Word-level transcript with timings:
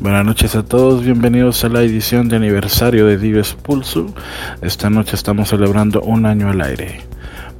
Buenas 0.00 0.24
noches 0.24 0.56
a 0.56 0.62
todos, 0.62 1.04
bienvenidos 1.04 1.62
a 1.62 1.68
la 1.68 1.82
edición 1.82 2.30
de 2.30 2.36
aniversario 2.36 3.04
de 3.04 3.18
Dives 3.18 3.52
Pulso. 3.52 4.06
Esta 4.62 4.88
noche 4.88 5.14
estamos 5.14 5.50
celebrando 5.50 6.00
un 6.00 6.24
año 6.24 6.48
al 6.48 6.62
aire. 6.62 7.02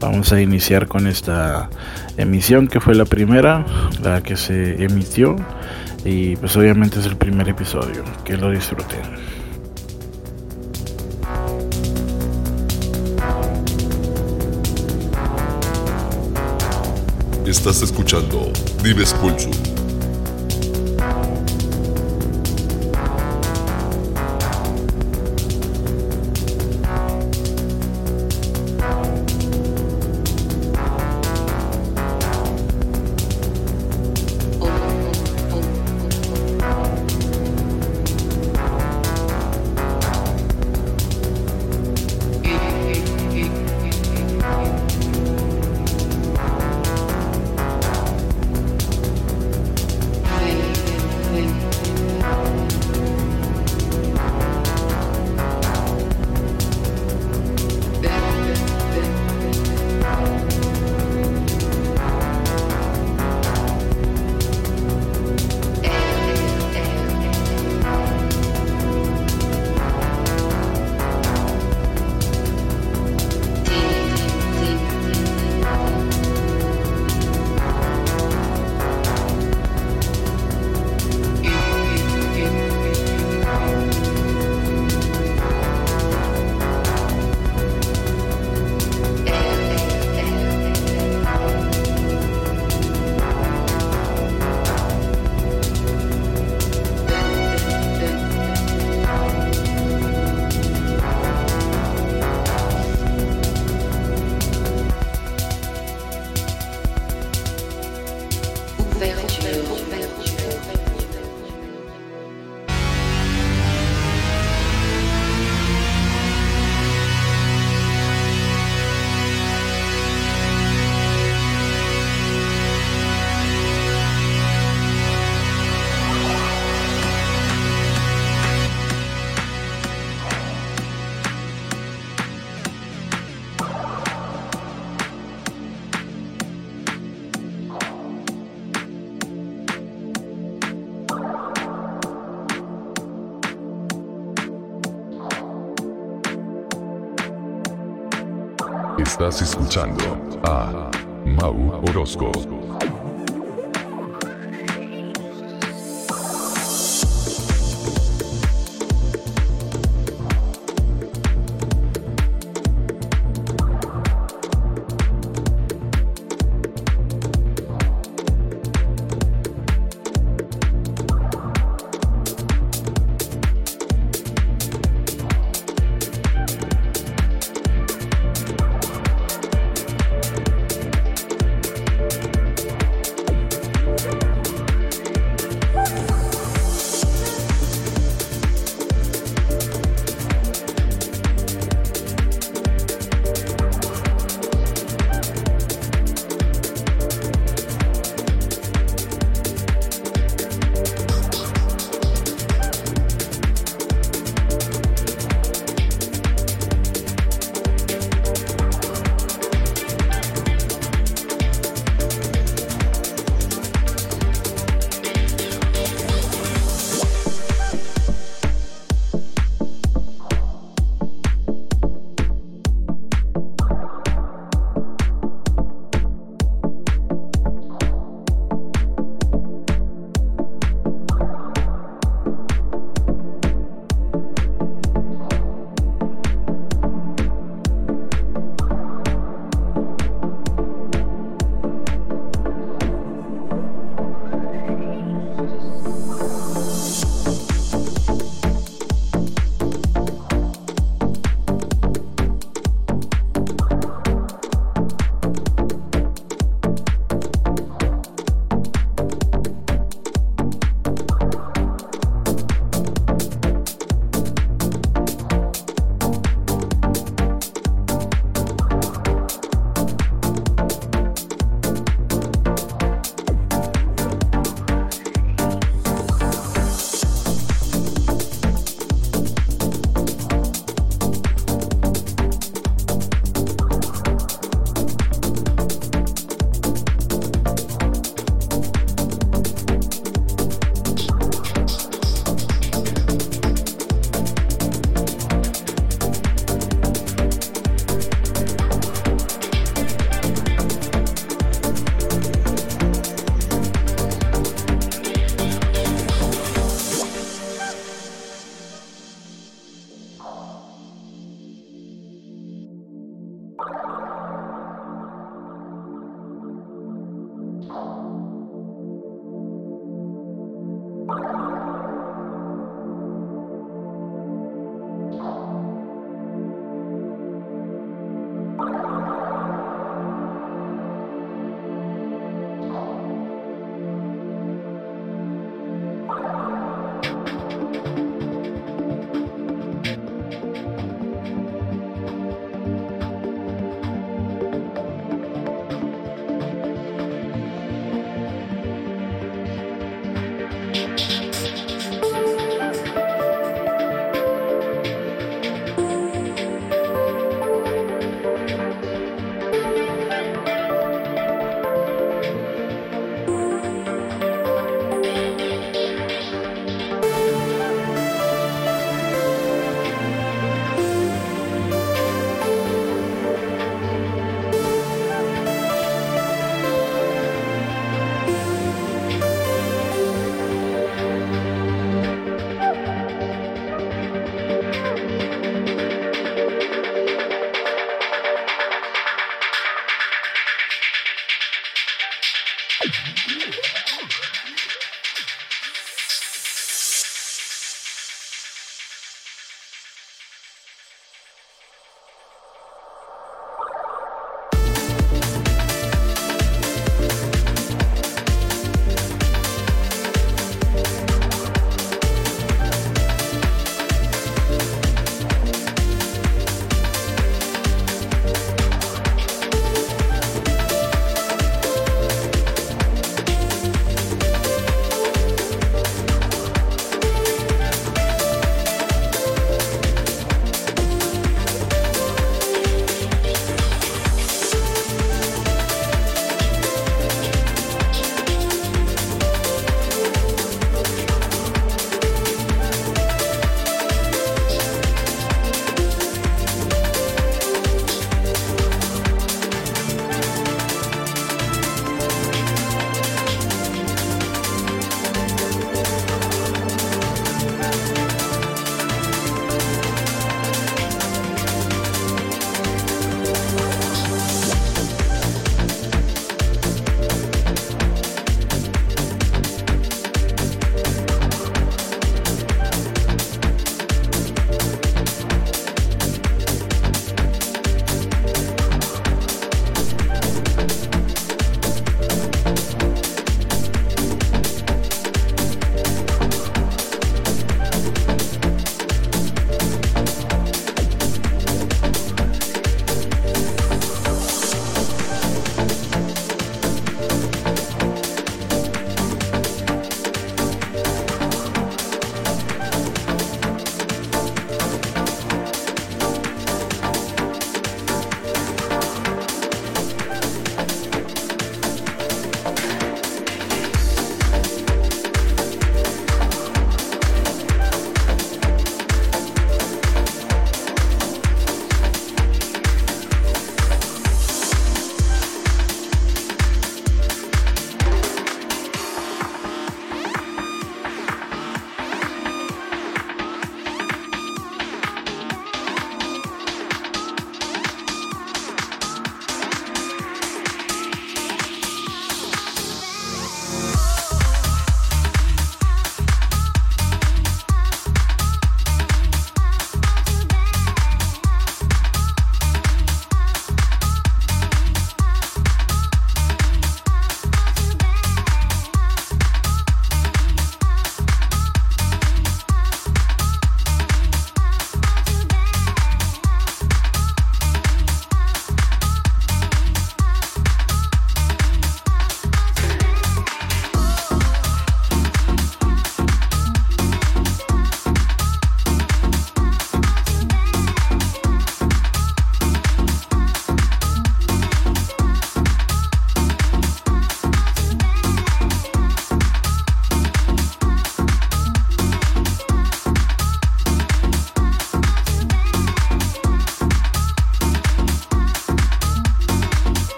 Vamos 0.00 0.32
a 0.32 0.40
iniciar 0.40 0.88
con 0.88 1.06
esta 1.06 1.68
emisión 2.16 2.66
que 2.66 2.80
fue 2.80 2.94
la 2.94 3.04
primera, 3.04 3.66
la 4.02 4.22
que 4.22 4.36
se 4.36 4.82
emitió 4.82 5.36
y 6.02 6.36
pues 6.36 6.56
obviamente 6.56 7.00
es 7.00 7.04
el 7.04 7.16
primer 7.16 7.46
episodio. 7.46 8.04
Que 8.24 8.38
lo 8.38 8.50
disfruten. 8.50 9.02
Estás 17.44 17.82
escuchando 17.82 18.50
Dives 18.82 19.12
Pulso. 19.12 19.50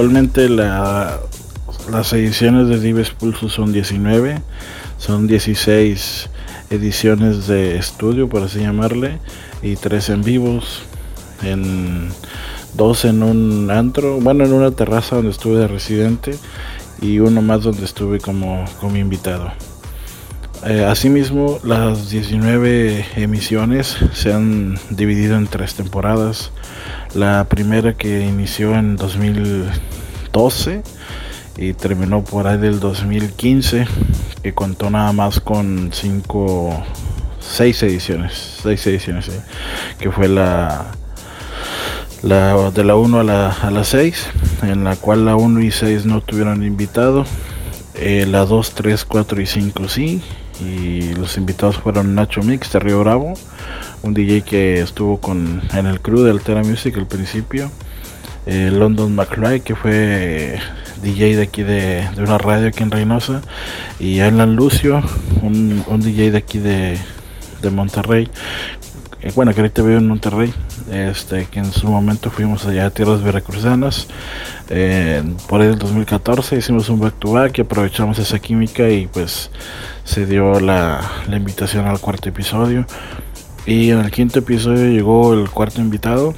Actualmente 0.00 0.48
la, 0.48 1.20
las 1.92 2.10
ediciones 2.14 2.68
de 2.68 2.80
Dives 2.80 3.10
Pulso 3.10 3.50
son 3.50 3.70
19, 3.70 4.40
son 4.96 5.26
16 5.26 6.30
ediciones 6.70 7.46
de 7.46 7.76
estudio, 7.76 8.26
por 8.26 8.42
así 8.42 8.60
llamarle, 8.60 9.18
y 9.60 9.76
3 9.76 10.08
en 10.08 10.22
vivos, 10.22 10.84
en 11.42 12.08
dos 12.72 13.04
en 13.04 13.22
un 13.22 13.70
antro, 13.70 14.18
bueno, 14.20 14.46
en 14.46 14.54
una 14.54 14.70
terraza 14.70 15.16
donde 15.16 15.32
estuve 15.32 15.58
de 15.58 15.68
residente 15.68 16.34
y 17.02 17.18
uno 17.18 17.42
más 17.42 17.62
donde 17.62 17.84
estuve 17.84 18.20
como, 18.20 18.64
como 18.80 18.96
invitado. 18.96 19.52
Eh, 20.66 20.84
asimismo, 20.84 21.58
las 21.64 22.10
19 22.10 23.06
emisiones 23.16 23.96
se 24.12 24.32
han 24.32 24.78
dividido 24.90 25.36
en 25.36 25.46
tres 25.46 25.74
temporadas. 25.74 26.52
La 27.14 27.46
primera 27.48 27.94
que 27.94 28.26
inició 28.26 28.74
en 28.74 28.96
2012 30.32 30.82
y 31.56 31.74
terminó 31.74 32.24
por 32.24 32.46
ahí 32.46 32.58
del 32.58 32.80
2015, 32.80 33.86
que 34.42 34.54
contó 34.54 34.88
nada 34.88 35.12
más 35.12 35.40
con 35.40 35.90
5, 35.92 36.84
6 37.40 37.82
ediciones, 37.82 38.60
6 38.62 38.86
ediciones, 38.86 39.30
que 39.98 40.10
fue 40.10 40.28
la, 40.28 40.86
la 42.22 42.70
de 42.70 42.84
la 42.84 42.96
1 42.96 43.20
a 43.20 43.24
la, 43.24 43.50
a 43.50 43.70
la 43.70 43.84
6, 43.84 44.26
en 44.62 44.84
la 44.84 44.96
cual 44.96 45.26
la 45.26 45.36
1 45.36 45.60
y 45.60 45.70
6 45.70 46.06
no 46.06 46.20
tuvieron 46.22 46.64
invitado. 46.64 47.24
Eh, 47.94 48.24
la 48.26 48.46
2, 48.46 48.72
3, 48.74 49.04
4 49.04 49.40
y 49.42 49.46
5 49.46 49.88
sí, 49.88 50.22
y 50.60 51.12
los 51.14 51.36
invitados 51.36 51.76
fueron 51.76 52.14
Nacho 52.14 52.42
Mix 52.42 52.72
de 52.72 52.78
Río 52.78 53.00
Bravo, 53.00 53.34
un 54.02 54.14
DJ 54.14 54.42
que 54.42 54.80
estuvo 54.80 55.20
con, 55.20 55.60
en 55.74 55.86
el 55.86 56.00
crew 56.00 56.22
de 56.22 56.30
Altera 56.30 56.62
Music 56.62 56.96
al 56.96 57.06
principio, 57.06 57.70
eh, 58.50 58.68
London 58.72 59.14
McFly 59.14 59.60
que 59.60 59.76
fue 59.76 60.58
DJ 61.04 61.36
de 61.36 61.42
aquí 61.42 61.62
de, 61.62 62.04
una 62.18 62.36
radio 62.36 62.66
aquí 62.66 62.82
en 62.82 62.90
Reynosa, 62.90 63.42
y 64.00 64.18
Alan 64.18 64.56
Lucio, 64.56 65.02
un, 65.40 66.00
DJ 66.00 66.32
de 66.32 66.38
aquí 66.38 66.58
de, 66.58 66.98
de 67.62 67.70
Monterrey, 67.70 68.28
eh, 69.22 69.30
bueno, 69.36 69.54
que 69.54 69.60
ahorita 69.60 69.82
vive 69.82 69.98
en 69.98 70.08
Monterrey, 70.08 70.52
este, 70.90 71.46
que 71.46 71.60
en 71.60 71.72
su 71.72 71.86
momento 71.86 72.30
fuimos 72.30 72.66
allá 72.66 72.86
a 72.86 72.90
tierras 72.90 73.22
veracruzanas, 73.22 74.08
eh, 74.68 75.22
por 75.48 75.60
ahí 75.60 75.68
del 75.68 75.78
2014 75.78 76.56
hicimos 76.56 76.88
un 76.88 76.98
back 76.98 77.20
to 77.20 77.32
back 77.32 77.56
y 77.58 77.60
aprovechamos 77.60 78.18
esa 78.18 78.40
química 78.40 78.88
y 78.88 79.06
pues 79.06 79.50
se 80.02 80.26
dio 80.26 80.58
la, 80.58 81.00
la 81.28 81.36
invitación 81.36 81.86
al 81.86 82.00
cuarto 82.00 82.28
episodio. 82.28 82.84
Y 83.66 83.90
en 83.90 84.00
el 84.00 84.10
quinto 84.10 84.38
episodio 84.38 84.90
llegó 84.90 85.34
el 85.34 85.50
cuarto 85.50 85.80
invitado, 85.80 86.34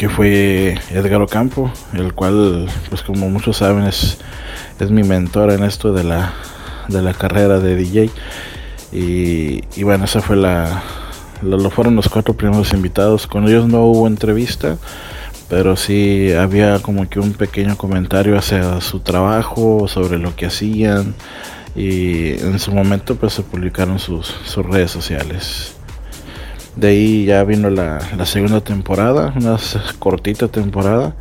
que 0.00 0.08
fue 0.08 0.78
Edgar 0.92 1.20
Ocampo, 1.20 1.70
el 1.92 2.14
cual, 2.14 2.70
pues 2.88 3.02
como 3.02 3.28
muchos 3.28 3.58
saben, 3.58 3.84
es, 3.84 4.16
es 4.78 4.90
mi 4.90 5.02
mentor 5.02 5.50
en 5.52 5.62
esto 5.62 5.92
de 5.92 6.04
la, 6.04 6.32
de 6.88 7.02
la 7.02 7.12
carrera 7.12 7.58
de 7.58 7.76
DJ. 7.76 8.10
Y, 8.92 9.82
bueno, 9.82 10.06
esa 10.06 10.22
fue 10.22 10.36
la, 10.36 10.82
lo, 11.42 11.68
fueron 11.68 11.96
los 11.96 12.08
cuatro 12.08 12.32
primeros 12.32 12.72
invitados. 12.72 13.26
Con 13.26 13.46
ellos 13.46 13.68
no 13.68 13.84
hubo 13.84 14.06
entrevista, 14.06 14.78
pero 15.50 15.76
sí 15.76 16.32
había 16.32 16.78
como 16.78 17.06
que 17.06 17.20
un 17.20 17.34
pequeño 17.34 17.76
comentario 17.76 18.38
hacia 18.38 18.80
su 18.80 19.00
trabajo, 19.00 19.86
sobre 19.86 20.16
lo 20.16 20.34
que 20.34 20.46
hacían. 20.46 21.14
Y 21.76 22.40
en 22.40 22.58
su 22.58 22.72
momento 22.72 23.16
pues 23.16 23.34
se 23.34 23.42
publicaron 23.42 23.98
sus, 23.98 24.34
sus 24.46 24.64
redes 24.64 24.92
sociales. 24.92 25.74
De 26.80 26.88
ahí 26.88 27.26
ya 27.26 27.44
vino 27.44 27.68
la, 27.68 27.98
la 28.16 28.24
segunda 28.24 28.62
temporada, 28.62 29.34
una 29.36 29.58
cortita 29.98 30.48
temporada 30.48 31.14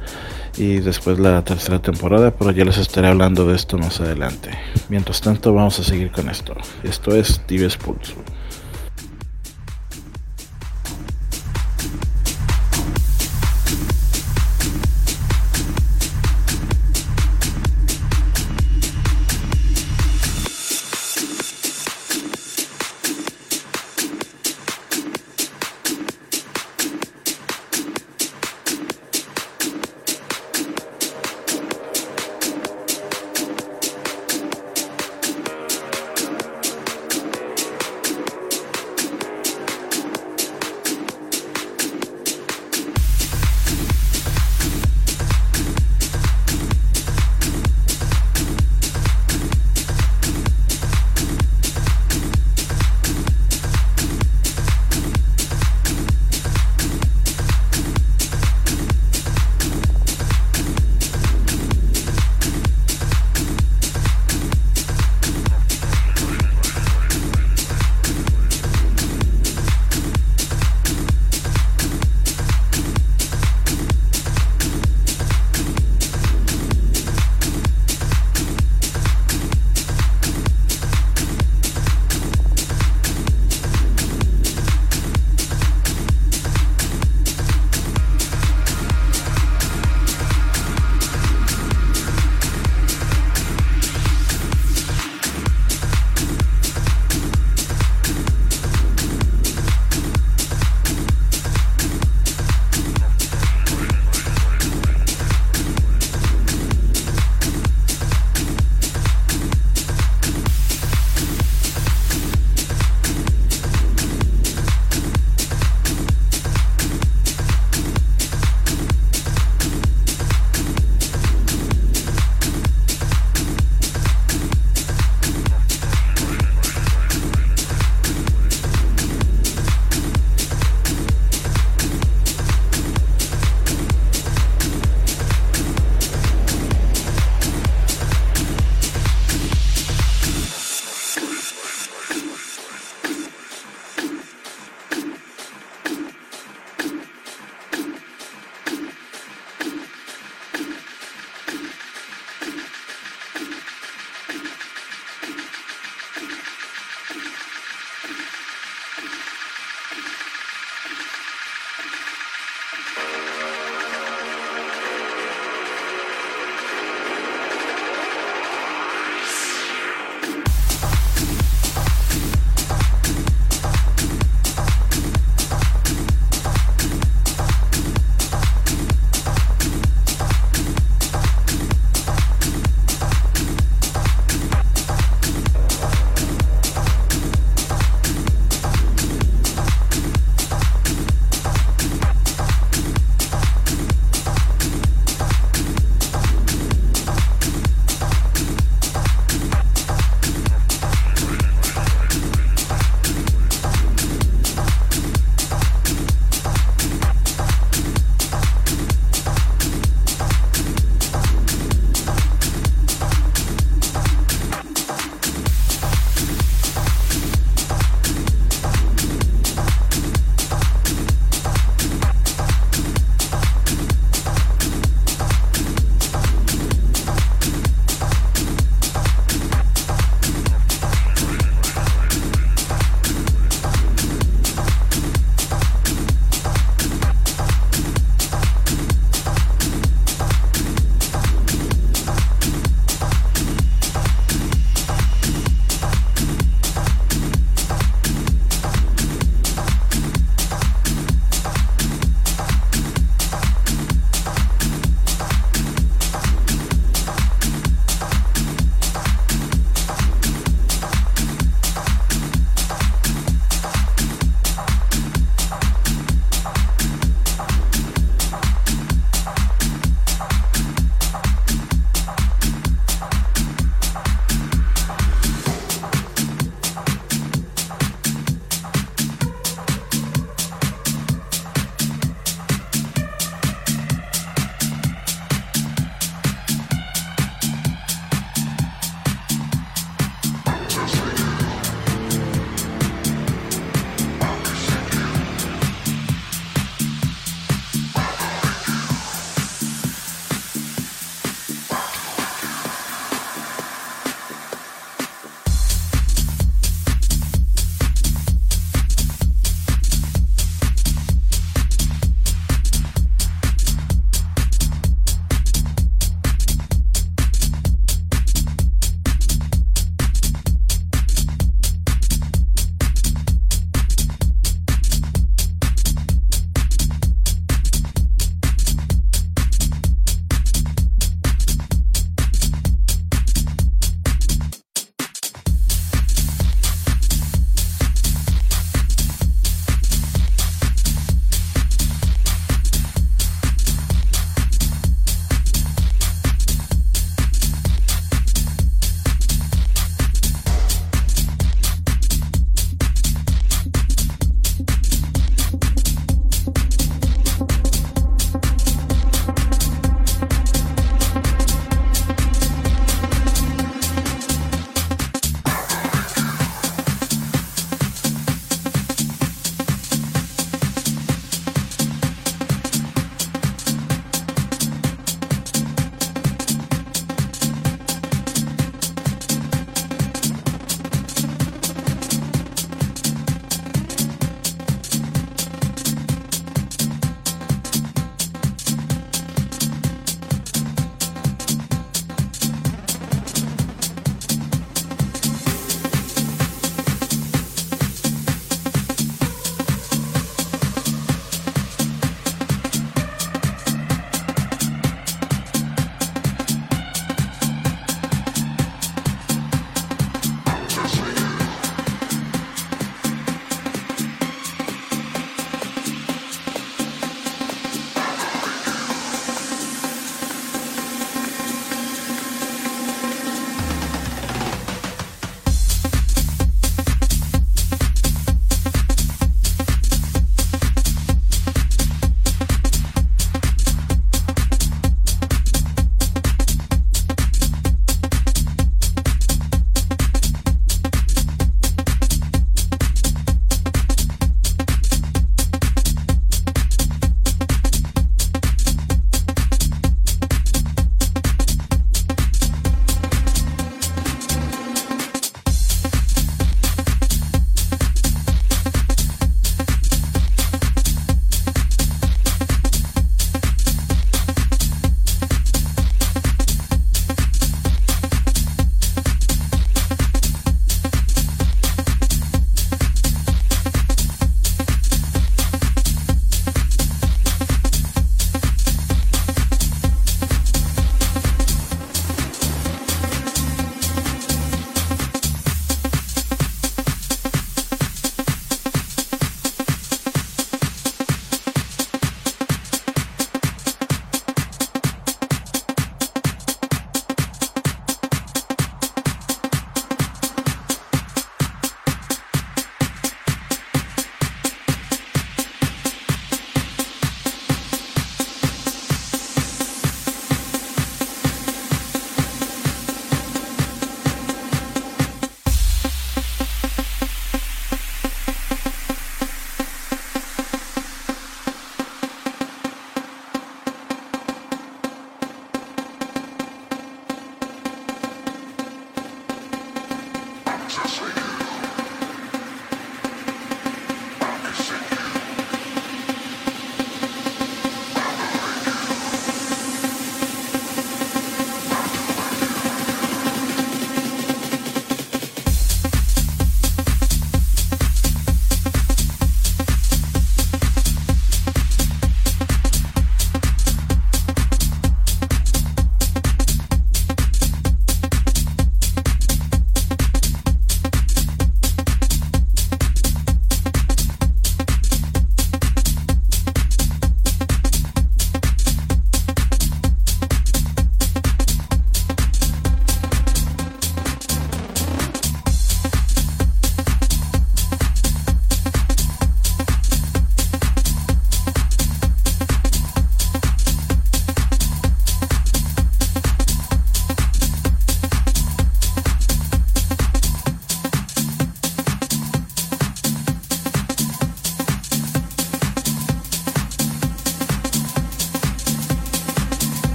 y 0.58 0.80
después 0.80 1.20
la 1.20 1.44
tercera 1.44 1.82
temporada, 1.82 2.32
pero 2.32 2.52
ya 2.52 2.64
les 2.64 2.78
estaré 2.78 3.10
hablando 3.10 3.46
de 3.46 3.58
esto 3.58 3.78
más 3.78 4.00
adelante. 4.00 4.52
Mientras 4.88 5.20
tanto, 5.20 5.54
vamos 5.54 5.78
a 5.82 5.84
seguir 5.84 6.12
con 6.12 6.30
esto. 6.30 6.56
Esto 6.84 7.14
es 7.14 7.42
Dives 7.46 7.76
Pulso. 7.76 8.14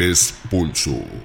Dives 0.00 0.32
Pulso. 0.48 1.19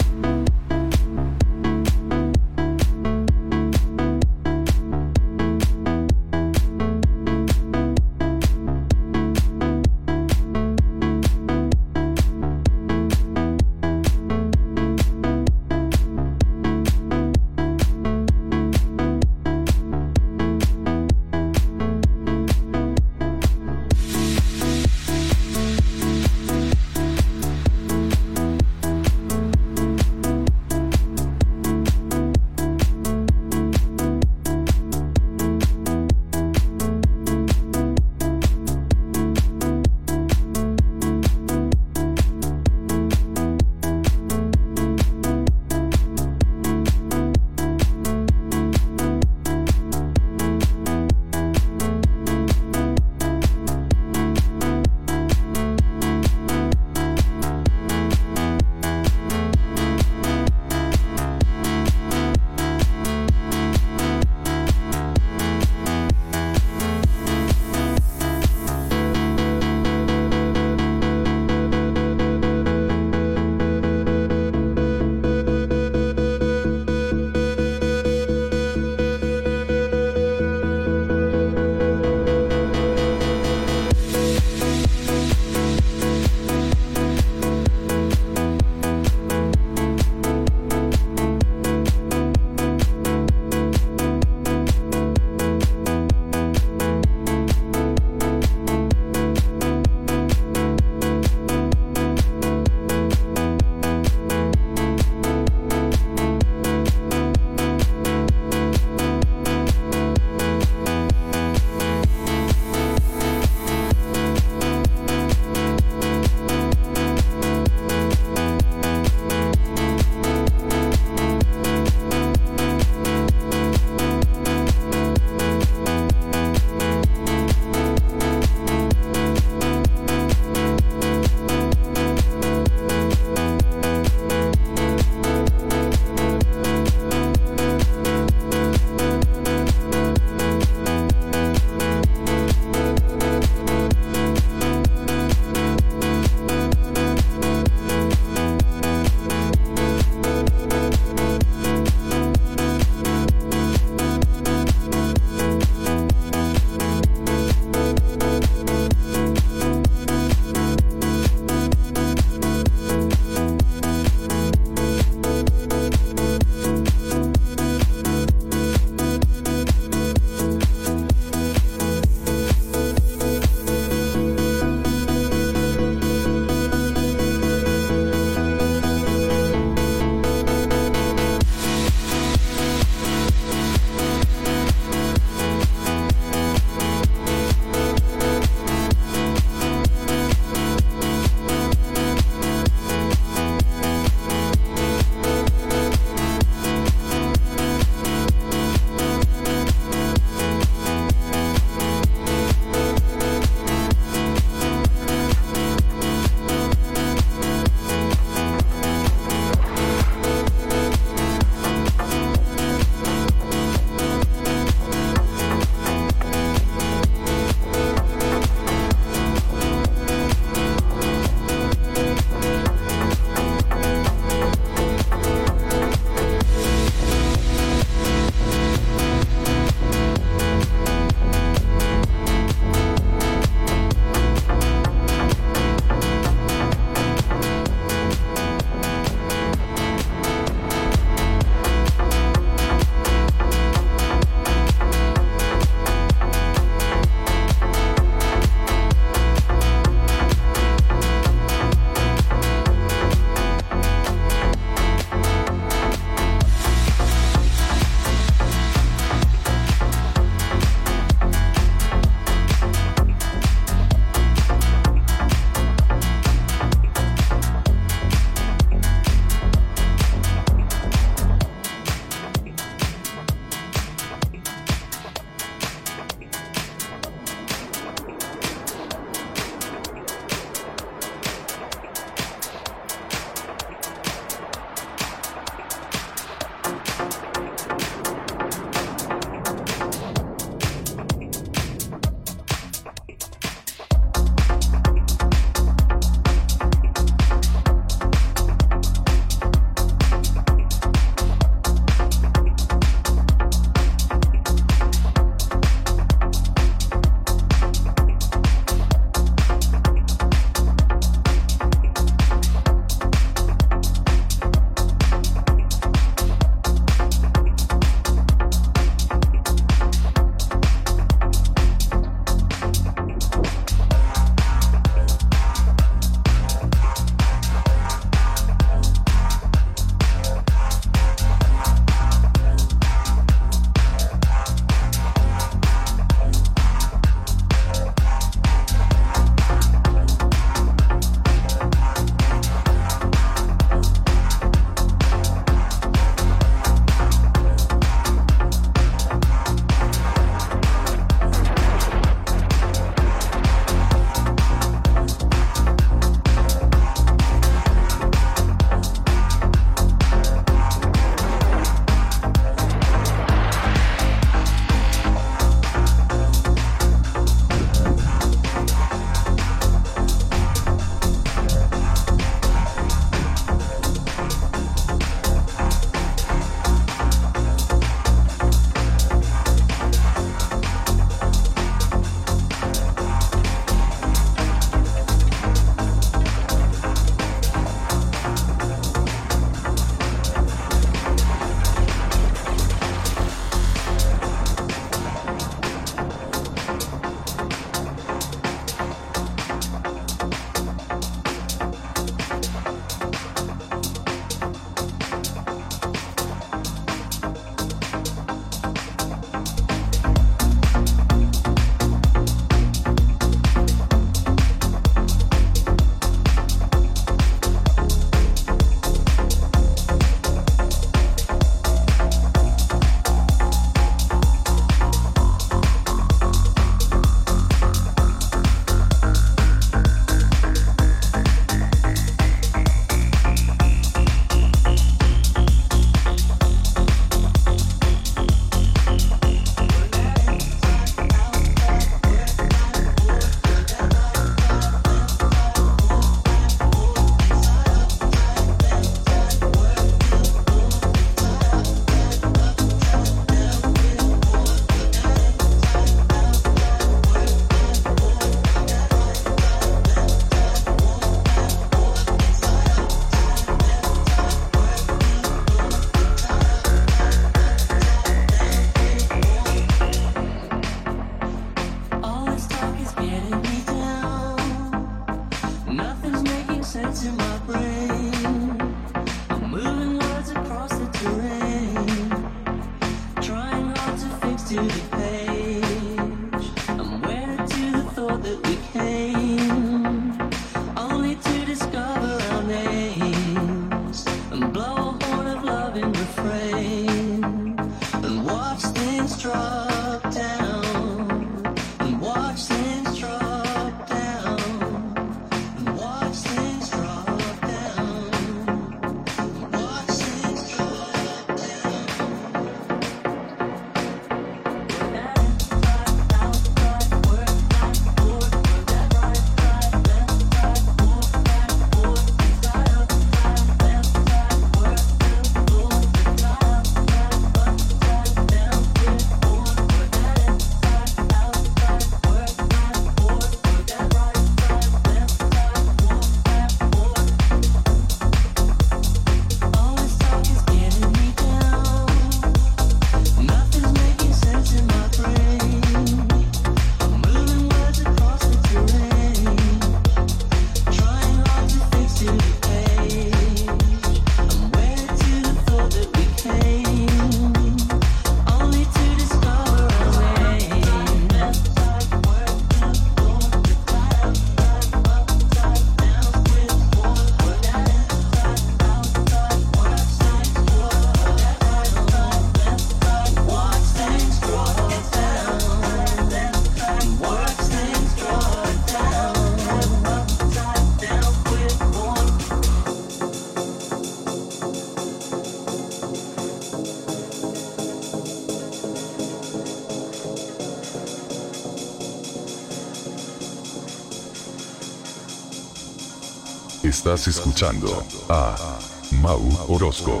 Estás 596.84 597.06
escuchando 597.06 597.84
a 598.08 598.58
Mau 598.90 599.22
Orozco. 599.46 600.00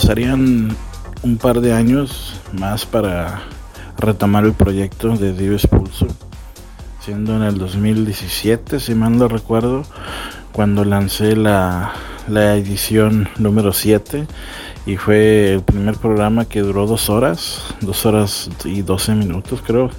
Pasarían 0.00 0.74
un 1.22 1.36
par 1.36 1.60
de 1.60 1.74
años 1.74 2.40
más 2.54 2.86
para 2.86 3.42
retomar 3.98 4.46
el 4.46 4.54
proyecto 4.54 5.14
de 5.14 5.34
Dives 5.34 5.66
Pulso, 5.66 6.06
siendo 7.00 7.36
en 7.36 7.42
el 7.42 7.58
2017, 7.58 8.80
si 8.80 8.94
mal 8.94 9.18
no 9.18 9.28
recuerdo, 9.28 9.82
cuando 10.52 10.86
lancé 10.86 11.36
la, 11.36 11.92
la 12.28 12.56
edición 12.56 13.28
número 13.36 13.74
7 13.74 14.26
y 14.86 14.96
fue 14.96 15.52
el 15.52 15.62
primer 15.62 15.96
programa 15.96 16.46
que 16.46 16.62
duró 16.62 16.86
dos 16.86 17.10
horas, 17.10 17.62
dos 17.82 18.06
horas 18.06 18.48
y 18.64 18.80
12 18.80 19.14
minutos 19.16 19.60
creo. 19.62 19.90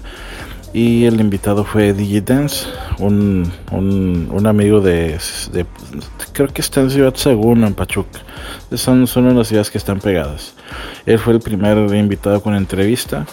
Y 0.74 1.06
el 1.06 1.22
invitado 1.22 1.64
fue 1.64 1.94
Digidance, 1.94 2.66
un, 2.98 3.52
un, 3.72 4.30
un 4.32 4.48
amigo 4.48 4.82
de, 4.82 5.20
de, 5.52 5.68
creo 6.34 6.48
que 6.48 6.62
está 6.62 6.82
en 6.82 6.90
Ciudad 6.90 7.14
Según, 7.14 7.64
en 7.66 7.76
Pachuca 7.76 8.22
son, 8.74 9.08
son 9.08 9.26
unas 9.28 9.48
ciudades 9.48 9.70
que 9.70 9.78
están 9.78 10.00
pegadas. 10.00 10.54
Él 11.06 11.20
fue 11.20 11.34
el 11.34 11.40
primer 11.40 11.78
invitado 11.96 12.42
con 12.42 12.56
entrevista. 12.56 13.26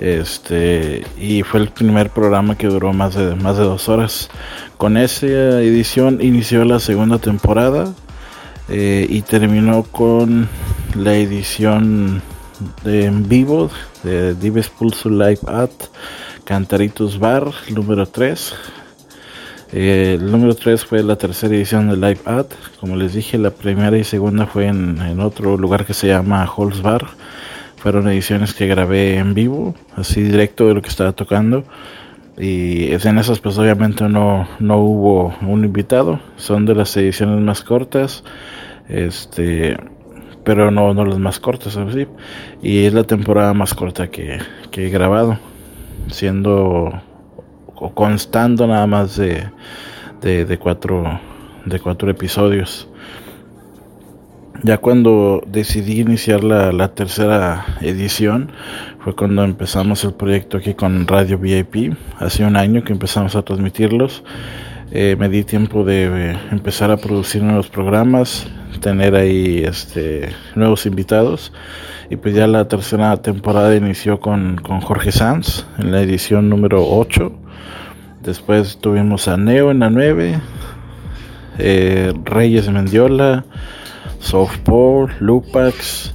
Este, 0.00 1.04
y 1.16 1.42
fue 1.44 1.60
el 1.60 1.68
primer 1.68 2.10
programa 2.10 2.58
que 2.58 2.66
duró 2.66 2.92
más 2.92 3.14
de, 3.14 3.34
más 3.36 3.56
de 3.56 3.64
dos 3.64 3.88
horas. 3.88 4.28
Con 4.76 4.96
esa 4.96 5.26
edición 5.26 6.18
inició 6.20 6.64
la 6.64 6.80
segunda 6.80 7.18
temporada 7.18 7.94
eh, 8.68 9.06
y 9.08 9.22
terminó 9.22 9.84
con 9.84 10.48
la 10.94 11.14
edición 11.14 12.22
de 12.84 13.04
en 13.06 13.28
vivo 13.28 13.70
de 14.02 14.34
Dives 14.34 14.68
Pulso 14.68 15.10
Live 15.10 15.40
at 15.46 15.70
Cantaritos 16.44 17.18
Bar 17.18 17.50
número 17.70 18.06
3 18.06 18.54
eh, 19.76 20.14
el 20.20 20.30
número 20.30 20.54
3 20.54 20.84
fue 20.84 21.02
la 21.02 21.16
tercera 21.16 21.52
edición 21.52 21.88
de 21.88 21.96
Live 21.96 22.20
Ad. 22.26 22.46
Como 22.78 22.94
les 22.94 23.14
dije, 23.14 23.38
la 23.38 23.50
primera 23.50 23.98
y 23.98 24.04
segunda 24.04 24.46
fue 24.46 24.68
en, 24.68 25.18
otro 25.18 25.56
lugar 25.56 25.84
que 25.84 25.94
se 25.94 26.06
llama 26.06 26.48
Holz 26.48 26.80
Bar. 26.80 27.04
Fueron 27.76 28.08
ediciones 28.08 28.54
que 28.54 28.68
grabé 28.68 29.16
en 29.16 29.34
vivo, 29.34 29.74
así 29.96 30.22
directo 30.22 30.68
de 30.68 30.74
lo 30.74 30.80
que 30.80 30.90
estaba 30.90 31.10
tocando. 31.10 31.64
Y 32.38 32.92
en 32.92 33.18
esas 33.18 33.40
pues 33.40 33.58
obviamente 33.58 34.08
no, 34.08 34.46
no 34.60 34.78
hubo 34.78 35.34
un 35.42 35.64
invitado. 35.64 36.20
Son 36.36 36.66
de 36.66 36.76
las 36.76 36.96
ediciones 36.96 37.40
más 37.40 37.62
cortas. 37.62 38.22
Este 38.88 39.76
pero 40.44 40.70
no, 40.70 40.94
no 40.94 41.04
las 41.04 41.18
más 41.18 41.40
cortas, 41.40 41.76
así. 41.76 42.06
Y 42.62 42.84
es 42.84 42.94
la 42.94 43.02
temporada 43.02 43.54
más 43.54 43.74
corta 43.74 44.08
que, 44.08 44.38
que 44.70 44.86
he 44.86 44.90
grabado, 44.90 45.38
siendo 46.10 46.92
o 47.84 47.92
constando 47.92 48.66
nada 48.66 48.86
más 48.86 49.16
de, 49.16 49.44
de, 50.22 50.58
cuatro, 50.58 51.20
de 51.66 51.78
cuatro 51.78 52.10
episodios. 52.10 52.88
Ya 54.62 54.78
cuando 54.78 55.42
decidí 55.46 56.00
iniciar 56.00 56.42
la, 56.44 56.94
tercera 56.94 57.66
edición 57.82 58.50
fue 59.00 59.14
cuando 59.14 59.44
empezamos 59.44 60.02
el 60.04 60.14
proyecto 60.14 60.56
aquí 60.56 60.72
con 60.72 61.06
Radio 61.06 61.36
VIP. 61.38 61.94
Hace 62.18 62.46
un 62.46 62.56
año 62.56 62.82
que 62.84 62.94
empezamos 62.94 63.36
a 63.36 63.42
transmitirlos. 63.42 64.24
Eh, 64.90 65.16
me 65.18 65.28
di 65.28 65.44
tiempo 65.44 65.84
de 65.84 66.04
eh, 66.04 66.38
empezar 66.52 66.90
a 66.90 66.96
producir 66.96 67.42
nuevos 67.42 67.68
programas, 67.68 68.46
tener 68.80 69.14
ahí 69.14 69.62
este, 69.62 70.30
nuevos 70.54 70.86
invitados. 70.86 71.52
Y 72.08 72.16
pues 72.16 72.34
ya 72.34 72.46
la 72.46 72.66
tercera 72.66 73.14
temporada 73.18 73.76
inició 73.76 74.20
con, 74.20 74.56
con 74.56 74.80
Jorge 74.80 75.12
Sanz 75.12 75.66
en 75.76 75.92
la 75.92 76.00
edición 76.00 76.48
número 76.48 76.82
8 76.82 77.43
Después 78.24 78.78
tuvimos 78.78 79.28
a 79.28 79.36
Neo 79.36 79.70
en 79.70 79.80
la 79.80 79.90
9, 79.90 80.40
eh, 81.58 82.12
Reyes 82.24 82.70
Mendiola, 82.70 83.44
Softball, 84.18 85.12
Lupax. 85.20 86.14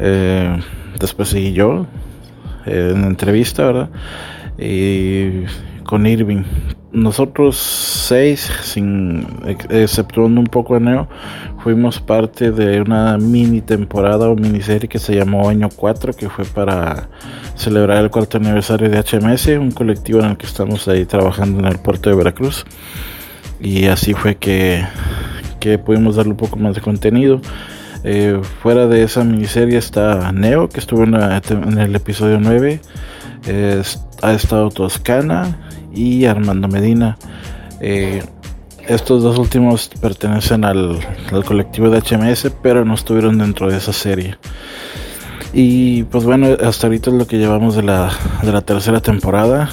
Eh, 0.00 0.58
después 0.98 1.28
seguí 1.28 1.52
yo 1.52 1.86
en 2.66 3.04
entrevista, 3.04 3.64
¿verdad? 3.64 3.90
Y 4.58 5.44
con 5.84 6.04
Irving. 6.04 6.42
Nosotros 6.94 7.56
seis, 7.56 8.48
sin 8.62 9.26
exceptuando 9.68 10.40
un 10.40 10.46
poco 10.46 10.76
a 10.76 10.80
Neo, 10.80 11.08
fuimos 11.58 11.98
parte 11.98 12.52
de 12.52 12.80
una 12.80 13.18
mini 13.18 13.60
temporada 13.62 14.28
o 14.28 14.36
miniserie 14.36 14.88
que 14.88 15.00
se 15.00 15.16
llamó 15.16 15.48
Año 15.48 15.68
4, 15.74 16.12
que 16.12 16.28
fue 16.28 16.44
para 16.44 17.08
celebrar 17.56 18.04
el 18.04 18.10
cuarto 18.10 18.36
aniversario 18.36 18.88
de 18.90 19.02
HMS, 19.02 19.48
un 19.58 19.72
colectivo 19.72 20.20
en 20.20 20.26
el 20.26 20.36
que 20.36 20.46
estamos 20.46 20.86
ahí 20.86 21.04
trabajando 21.04 21.58
en 21.58 21.64
el 21.64 21.78
puerto 21.78 22.10
de 22.10 22.16
Veracruz. 22.16 22.64
Y 23.58 23.86
así 23.86 24.14
fue 24.14 24.36
que, 24.36 24.86
que 25.58 25.78
pudimos 25.78 26.14
darle 26.14 26.30
un 26.30 26.36
poco 26.36 26.58
más 26.58 26.76
de 26.76 26.80
contenido. 26.80 27.40
Eh, 28.04 28.40
fuera 28.62 28.86
de 28.86 29.02
esa 29.02 29.24
miniserie 29.24 29.78
está 29.78 30.30
Neo, 30.30 30.68
que 30.68 30.78
estuvo 30.78 31.02
en, 31.02 31.14
el 31.14 31.96
episodio 31.96 32.38
9. 32.38 32.80
ha 34.22 34.32
estado 34.32 34.68
Toscana 34.70 35.58
y 35.94 36.26
Armando 36.26 36.68
Medina. 36.68 37.16
Eh, 37.80 38.22
estos 38.86 39.22
dos 39.22 39.38
últimos 39.38 39.90
pertenecen 40.00 40.64
al, 40.64 40.98
colectivo 41.46 41.90
de 41.90 42.00
HMS, 42.00 42.52
pero 42.62 42.84
no 42.84 42.94
estuvieron 42.94 43.38
dentro 43.38 43.70
de 43.70 43.78
esa 43.78 43.92
serie. 43.92 44.36
Y 45.52 46.02
pues 46.04 46.24
bueno, 46.24 46.48
hasta 46.62 46.88
ahorita 46.88 47.10
es 47.10 47.16
lo 47.16 47.26
que 47.26 47.38
llevamos 47.38 47.76
de 47.76 47.82
la, 47.82 48.10
de 48.42 48.52
la 48.52 48.60
tercera 48.60 49.00
temporada. 49.00 49.70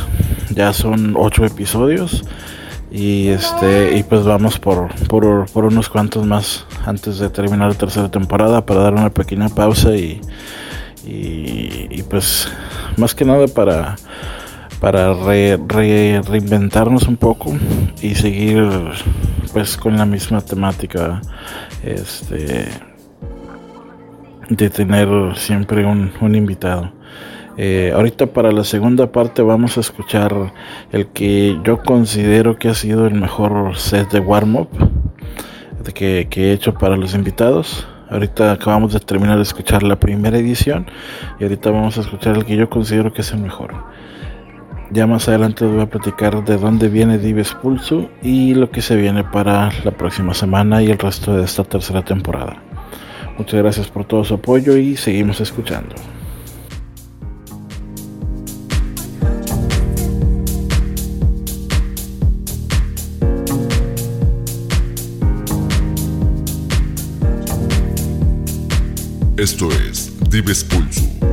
Ya 0.53 0.71
son 0.73 1.15
ocho 1.17 1.45
episodios. 1.45 2.23
Y 2.91 3.29
este, 3.29 3.97
y 3.97 4.03
pues 4.03 4.23
vamos 4.23 4.59
por, 4.59 4.93
por, 5.07 5.49
por, 5.49 5.63
unos 5.63 5.87
cuantos 5.87 6.25
más 6.25 6.65
antes 6.85 7.19
de 7.19 7.29
terminar 7.29 7.69
la 7.69 7.77
tercera 7.77 8.11
temporada 8.11 8.65
para 8.65 8.81
dar 8.81 8.93
una 8.93 9.09
pequeña 9.09 9.47
pausa 9.47 9.95
y, 9.95 10.19
y 11.05 12.03
pues 12.03 12.49
más 12.97 13.15
que 13.15 13.23
nada 13.23 13.47
para 13.47 13.95
para 14.81 15.13
reinventarnos 15.13 17.07
un 17.07 17.15
poco 17.15 17.53
y 18.01 18.15
seguir 18.15 18.67
pues 19.53 19.77
con 19.77 19.95
la 19.95 20.05
misma 20.05 20.41
temática 20.41 21.21
este 21.83 22.67
de 24.49 24.69
tener 24.69 25.07
siempre 25.35 25.85
un, 25.85 26.11
un 26.19 26.57
eh, 27.57 27.91
ahorita 27.93 28.27
para 28.27 28.51
la 28.51 28.63
segunda 28.63 29.11
parte 29.11 29.43
vamos 29.43 29.77
a 29.77 29.81
escuchar 29.81 30.51
el 30.91 31.07
que 31.07 31.59
yo 31.63 31.83
considero 31.83 32.57
que 32.57 32.67
ha 32.69 32.73
sido 32.73 33.05
el 33.05 33.13
mejor 33.13 33.77
set 33.77 34.09
de 34.09 34.19
warm-up 34.19 34.69
que, 35.93 36.27
que 36.29 36.49
he 36.49 36.53
hecho 36.53 36.73
para 36.73 36.97
los 36.97 37.13
invitados. 37.13 37.87
Ahorita 38.09 38.51
acabamos 38.51 38.93
de 38.93 38.99
terminar 38.99 39.37
de 39.37 39.43
escuchar 39.43 39.83
la 39.83 39.99
primera 39.99 40.37
edición 40.37 40.87
y 41.39 41.43
ahorita 41.43 41.69
vamos 41.69 41.97
a 41.97 42.01
escuchar 42.01 42.35
el 42.35 42.45
que 42.45 42.55
yo 42.55 42.69
considero 42.69 43.13
que 43.13 43.21
es 43.21 43.31
el 43.31 43.39
mejor. 43.39 43.73
Ya 44.93 45.07
más 45.07 45.29
adelante 45.29 45.65
voy 45.65 45.79
a 45.79 45.89
platicar 45.89 46.43
de 46.43 46.57
dónde 46.57 46.89
viene 46.89 47.17
Dives 47.17 47.53
Pulso 47.53 48.09
y 48.21 48.53
lo 48.53 48.71
que 48.71 48.81
se 48.81 48.97
viene 48.97 49.23
para 49.23 49.71
la 49.85 49.91
próxima 49.91 50.33
semana 50.33 50.83
y 50.83 50.91
el 50.91 50.97
resto 50.97 51.33
de 51.33 51.45
esta 51.45 51.63
tercera 51.63 52.03
temporada. 52.03 52.61
Muchas 53.37 53.61
gracias 53.61 53.87
por 53.87 54.03
todo 54.03 54.25
su 54.25 54.33
apoyo 54.33 54.75
y 54.75 54.97
seguimos 54.97 55.39
escuchando. 55.39 55.95
Esto 69.37 69.69
es 69.71 70.11
Dives 70.29 70.65
Pulso. 70.65 71.30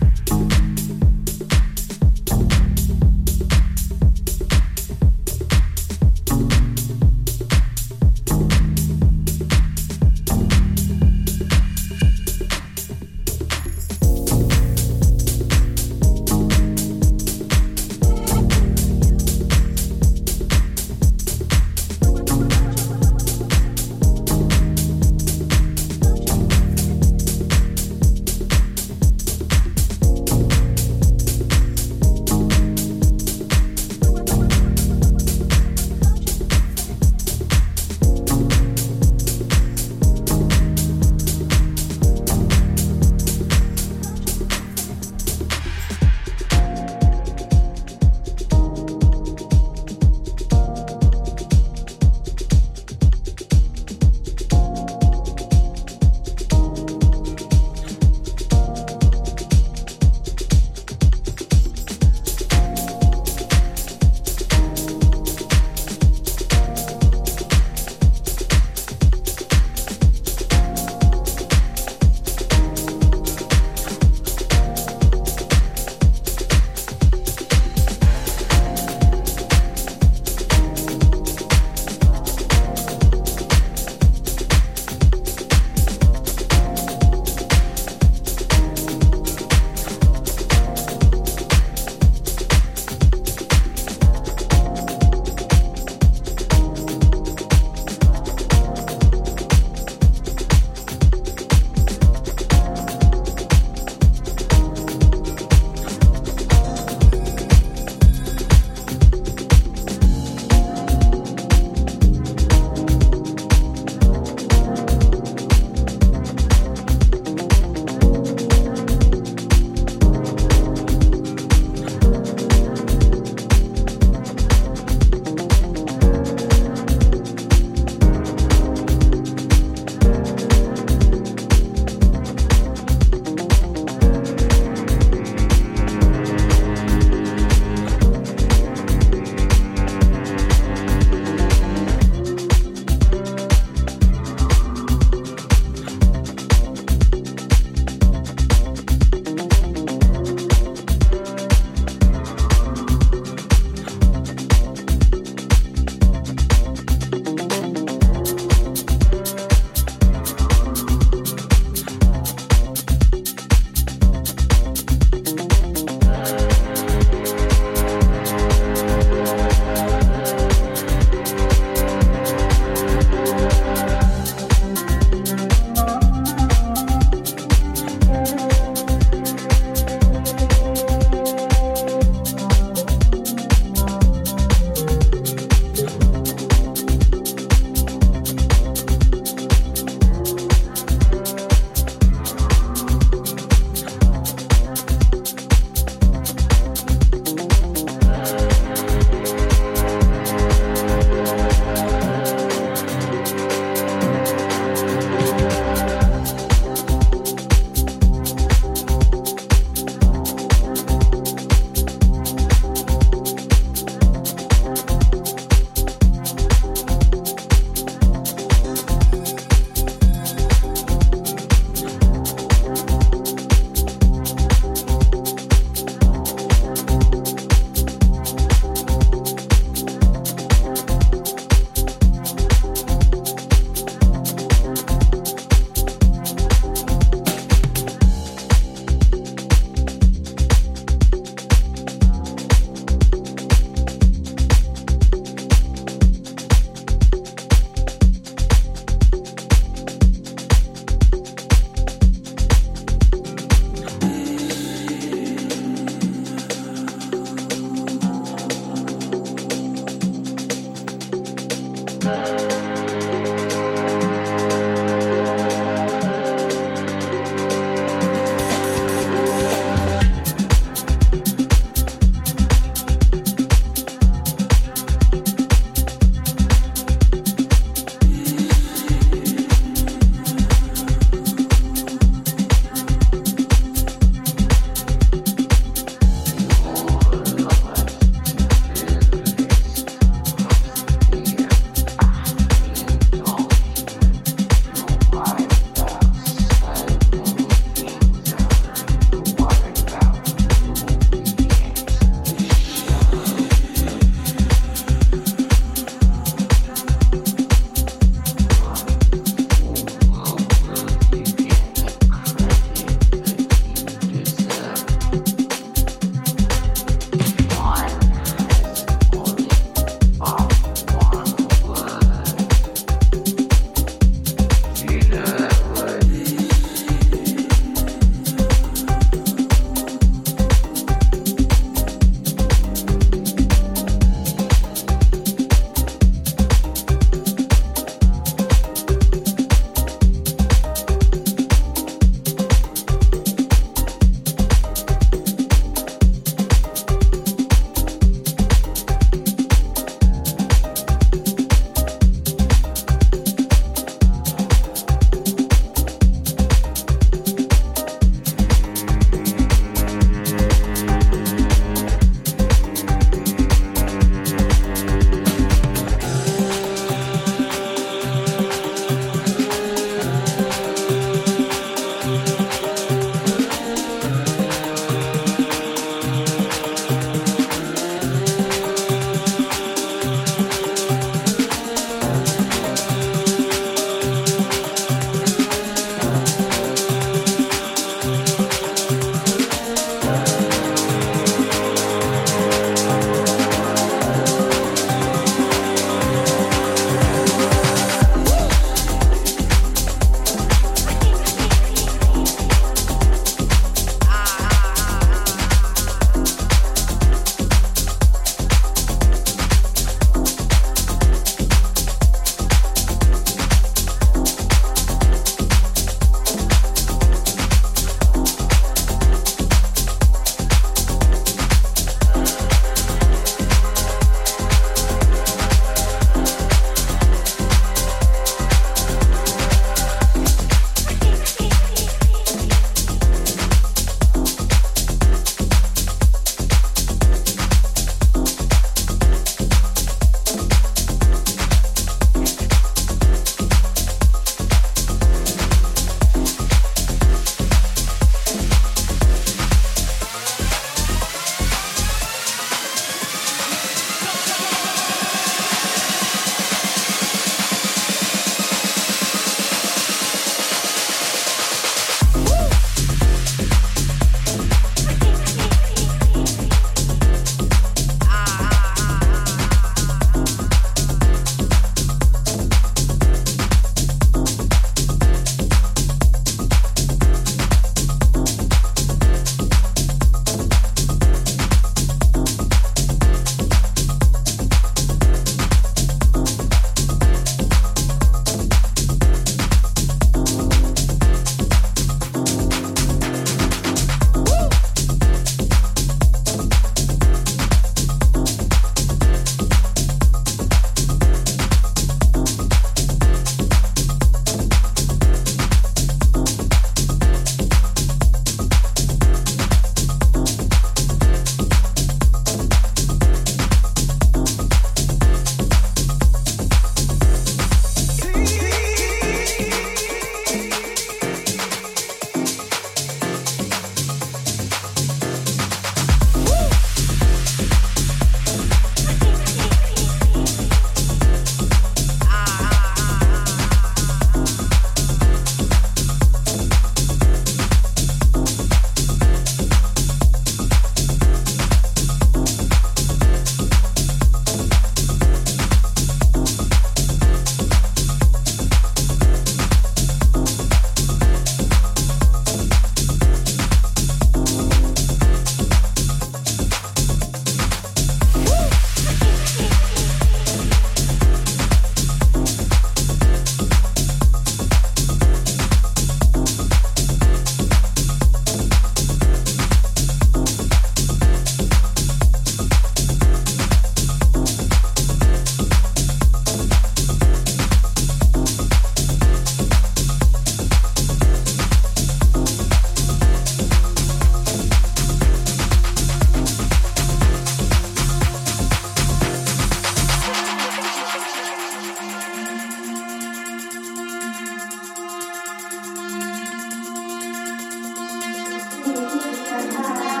Bye. 599.53 600.00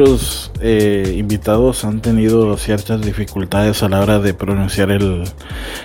Muchos 0.00 0.50
eh, 0.62 1.14
invitados 1.18 1.84
han 1.84 2.00
tenido 2.00 2.56
ciertas 2.56 3.02
dificultades 3.02 3.82
a 3.82 3.88
la 3.88 4.00
hora 4.00 4.18
de 4.18 4.32
pronunciar 4.32 4.90
el, 4.90 5.26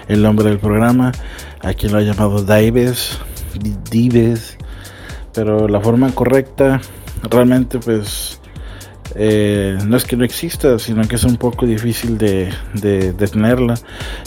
nombre 0.08 0.48
del 0.48 0.58
programa. 0.58 1.12
Aquí 1.62 1.90
lo 1.90 1.98
ha 1.98 2.02
llamado 2.02 2.44
Dives, 2.44 3.20
Dives, 3.92 4.58
pero 5.34 5.68
la 5.68 5.82
forma 5.82 6.12
correcta 6.12 6.80
realmente 7.30 7.78
pues 7.80 8.40
eh, 9.16 9.78
no 9.86 9.98
es 9.98 10.06
que 10.06 10.16
no 10.16 10.24
exista, 10.24 10.80
sino 10.80 11.06
que 11.08 11.16
es 11.16 11.24
un 11.26 11.36
poco 11.36 11.66
difícil 11.66 12.18
de, 12.18 12.54
de, 12.74 13.12
tenerla, 13.14 13.76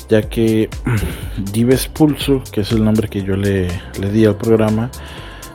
ya 0.09 0.21
que 0.21 0.69
Dives 1.53 1.89
Pulso, 1.89 2.43
que 2.53 2.61
es 2.61 2.73
el 2.73 2.85
nombre 2.85 3.09
que 3.09 3.23
yo 3.23 3.37
le, 3.37 3.69
le 3.99 4.11
di 4.11 4.27
al 4.27 4.37
programa, 4.37 4.91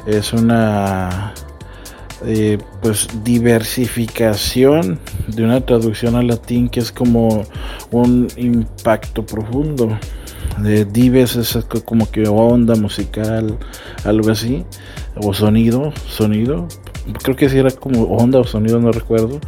es 0.07 0.33
una 0.33 1.33
eh, 2.25 2.57
pues 2.81 3.07
diversificación 3.23 4.99
de 5.27 5.43
una 5.43 5.61
traducción 5.61 6.15
al 6.15 6.27
latín 6.27 6.69
que 6.69 6.79
es 6.79 6.91
como 6.91 7.43
un 7.91 8.27
impacto 8.37 9.25
profundo. 9.25 9.97
De 10.61 10.85
dives 10.85 11.35
es 11.35 11.57
como 11.85 12.09
que 12.11 12.27
onda 12.27 12.75
musical, 12.75 13.57
algo 14.05 14.31
así, 14.31 14.63
o 15.15 15.33
sonido, 15.33 15.91
sonido. 16.07 16.67
Creo 17.23 17.35
que 17.35 17.49
si 17.49 17.57
era 17.57 17.71
como 17.71 18.03
onda 18.03 18.39
o 18.39 18.43
sonido, 18.43 18.79
no 18.79 18.91
recuerdo. 18.91 19.39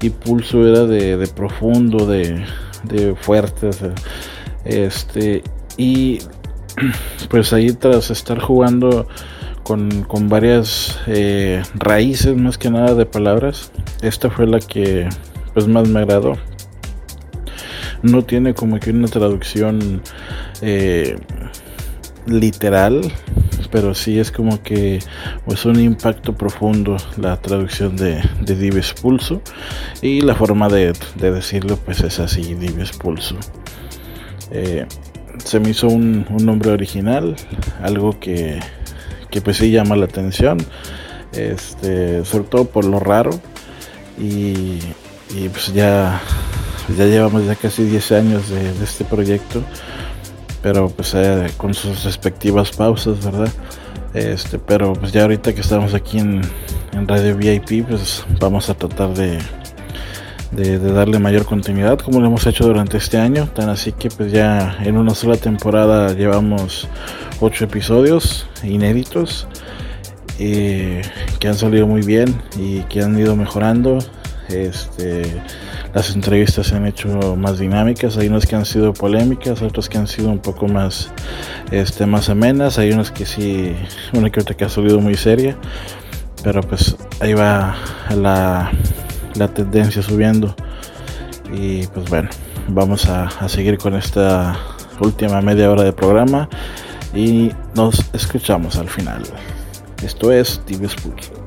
Y 0.00 0.10
pulso 0.10 0.66
era 0.66 0.84
de, 0.84 1.26
profundo, 1.34 2.06
de, 2.06 2.44
de 2.84 3.14
fuerte. 3.14 3.70
este, 4.64 5.42
y 5.76 6.20
pues 7.28 7.52
ahí 7.52 7.72
tras 7.72 8.10
estar 8.10 8.38
jugando 8.38 9.06
con, 10.06 10.28
varias 10.28 10.98
eh, 11.06 11.62
raíces 11.74 12.36
más 12.36 12.58
que 12.58 12.70
nada 12.70 12.94
de 12.94 13.06
palabras. 13.06 13.72
Esta 14.02 14.30
fue 14.30 14.46
la 14.46 14.58
que 14.58 15.08
pues 15.54 15.66
más 15.66 15.88
me 15.88 16.00
agradó. 16.00 16.36
No 18.02 18.22
tiene 18.22 18.52
como 18.52 18.78
que 18.80 18.90
una 18.90 19.08
traducción 19.08 20.02
eh, 20.60 21.16
literal, 22.26 23.00
pero 23.70 23.94
sí 23.94 24.18
es 24.18 24.30
como 24.30 24.62
que 24.62 24.98
pues 25.46 25.64
un 25.64 25.80
impacto 25.80 26.34
profundo 26.34 26.96
la 27.16 27.40
traducción 27.40 27.96
de, 27.96 28.20
de 28.42 28.56
Dives 28.56 28.92
Pulso 29.00 29.40
y 30.02 30.20
la 30.20 30.34
forma 30.34 30.68
de, 30.68 30.92
decirlo 31.16 31.76
pues 31.76 32.00
es 32.00 32.18
así, 32.18 32.54
Dives 32.54 32.92
Pulso. 32.92 33.36
Eh, 34.50 34.84
se 35.38 35.60
me 35.60 35.70
hizo 35.70 35.88
un, 35.88 36.26
un 36.28 36.44
nombre 36.44 36.72
original, 36.72 37.36
algo 37.82 38.18
que 38.20 38.60
que 39.32 39.40
pues 39.40 39.56
sí 39.56 39.72
llama 39.72 39.96
la 39.96 40.04
atención, 40.04 40.58
este, 41.32 42.24
sobre 42.24 42.44
todo 42.44 42.66
por 42.66 42.84
lo 42.84 43.00
raro 43.00 43.30
y, 44.18 44.78
pues 45.50 45.72
ya, 45.72 46.20
ya 46.96 47.06
llevamos 47.06 47.46
ya 47.46 47.56
casi 47.56 47.84
10 47.84 48.12
años 48.12 48.50
de, 48.50 48.70
este 48.84 49.04
proyecto, 49.04 49.62
pero 50.62 50.90
pues 50.90 51.14
eh, 51.14 51.50
con 51.56 51.72
sus 51.72 52.04
respectivas 52.04 52.70
pausas, 52.70 53.24
¿verdad? 53.24 53.50
Este, 54.12 54.58
pero 54.58 54.92
pues 54.92 55.10
ya 55.10 55.22
ahorita 55.22 55.54
que 55.54 55.62
estamos 55.62 55.94
aquí 55.94 56.18
en, 56.18 56.42
Radio 57.06 57.34
VIP, 57.34 57.88
pues 57.88 58.22
vamos 58.38 58.68
a 58.68 58.74
tratar 58.74 59.14
de, 59.14 59.38
de, 60.52 60.78
darle 60.78 61.18
mayor 61.18 61.44
continuidad 61.44 61.98
como 61.98 62.20
lo 62.20 62.26
hemos 62.26 62.46
hecho 62.46 62.66
durante 62.66 62.98
este 62.98 63.18
año. 63.18 63.48
Tan 63.54 63.68
así 63.68 63.92
que 63.92 64.08
pues 64.10 64.32
ya 64.32 64.78
en 64.84 64.96
una 64.96 65.14
sola 65.14 65.36
temporada 65.36 66.12
llevamos 66.14 66.88
ocho 67.40 67.64
episodios 67.64 68.46
inéditos 68.62 69.46
eh, 70.38 71.02
que 71.38 71.48
han 71.48 71.54
salido 71.54 71.86
muy 71.86 72.02
bien 72.02 72.40
y 72.56 72.80
que 72.82 73.02
han 73.02 73.18
ido 73.18 73.36
mejorando. 73.36 73.98
Este, 74.48 75.22
las 75.94 76.14
entrevistas 76.14 76.66
se 76.66 76.74
han 76.74 76.86
hecho 76.86 77.36
más 77.36 77.58
dinámicas, 77.58 78.16
hay 78.16 78.28
unas 78.28 78.46
que 78.46 78.56
han 78.56 78.64
sido 78.66 78.92
polémicas, 78.92 79.62
otras 79.62 79.88
que 79.88 79.98
han 79.98 80.06
sido 80.06 80.30
un 80.30 80.40
poco 80.40 80.68
más, 80.68 81.10
este, 81.70 82.06
más 82.06 82.28
amenas, 82.28 82.78
hay 82.78 82.92
unas 82.92 83.10
que 83.10 83.24
sí, 83.24 83.74
una 84.12 84.30
que 84.30 84.40
otra 84.40 84.54
que 84.54 84.64
ha 84.64 84.68
salido 84.68 85.00
muy 85.00 85.16
seria, 85.16 85.56
pero 86.42 86.60
pues 86.62 86.96
ahí 87.20 87.34
va 87.34 87.76
la, 88.14 88.72
la 89.34 89.48
tendencia 89.48 90.02
subiendo. 90.02 90.54
Y 91.52 91.86
pues 91.88 92.08
bueno, 92.08 92.30
vamos 92.68 93.06
a, 93.06 93.48
seguir 93.48 93.78
con 93.78 93.94
esta 93.94 94.58
última 95.00 95.40
media 95.40 95.70
hora 95.70 95.82
de 95.82 95.92
programa 95.92 96.48
y 97.14 97.50
nos 97.74 98.04
escuchamos 98.12 98.76
al 98.76 98.88
final. 98.88 99.22
Esto 100.02 100.32
es 100.32 100.60
TV 100.66 100.86
Sports. 100.86 101.41